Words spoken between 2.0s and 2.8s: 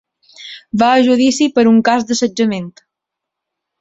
d’assetjament.